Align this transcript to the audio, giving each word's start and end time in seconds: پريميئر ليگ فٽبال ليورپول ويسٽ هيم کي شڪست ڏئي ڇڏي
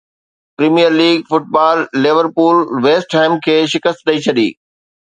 پريميئر 0.57 0.93
ليگ 1.01 1.19
فٽبال 1.33 1.83
ليورپول 2.07 2.65
ويسٽ 2.87 3.19
هيم 3.21 3.39
کي 3.47 3.61
شڪست 3.77 4.07
ڏئي 4.11 4.27
ڇڏي 4.29 4.53